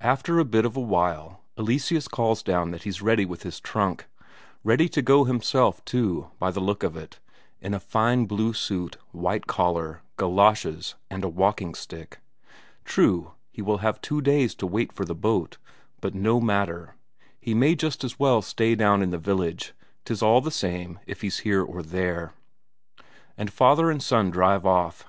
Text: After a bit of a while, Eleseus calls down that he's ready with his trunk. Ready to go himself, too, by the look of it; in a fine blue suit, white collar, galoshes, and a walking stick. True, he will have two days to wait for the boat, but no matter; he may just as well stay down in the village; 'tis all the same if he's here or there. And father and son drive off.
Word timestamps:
After 0.00 0.38
a 0.38 0.44
bit 0.44 0.64
of 0.64 0.76
a 0.76 0.80
while, 0.80 1.40
Eleseus 1.58 2.06
calls 2.06 2.40
down 2.40 2.70
that 2.70 2.84
he's 2.84 3.02
ready 3.02 3.24
with 3.24 3.42
his 3.42 3.58
trunk. 3.58 4.06
Ready 4.62 4.88
to 4.90 5.02
go 5.02 5.24
himself, 5.24 5.84
too, 5.84 6.30
by 6.38 6.52
the 6.52 6.60
look 6.60 6.84
of 6.84 6.96
it; 6.96 7.18
in 7.60 7.74
a 7.74 7.80
fine 7.80 8.26
blue 8.26 8.52
suit, 8.52 8.96
white 9.10 9.48
collar, 9.48 10.02
galoshes, 10.16 10.94
and 11.10 11.24
a 11.24 11.28
walking 11.28 11.74
stick. 11.74 12.20
True, 12.84 13.32
he 13.50 13.60
will 13.60 13.78
have 13.78 14.00
two 14.00 14.20
days 14.20 14.54
to 14.54 14.68
wait 14.68 14.92
for 14.92 15.04
the 15.04 15.16
boat, 15.16 15.58
but 16.00 16.14
no 16.14 16.40
matter; 16.40 16.94
he 17.40 17.52
may 17.52 17.74
just 17.74 18.04
as 18.04 18.20
well 18.20 18.42
stay 18.42 18.76
down 18.76 19.02
in 19.02 19.10
the 19.10 19.18
village; 19.18 19.72
'tis 20.04 20.22
all 20.22 20.40
the 20.40 20.52
same 20.52 21.00
if 21.08 21.22
he's 21.22 21.38
here 21.40 21.64
or 21.64 21.82
there. 21.82 22.34
And 23.36 23.52
father 23.52 23.90
and 23.90 24.00
son 24.00 24.30
drive 24.30 24.64
off. 24.64 25.08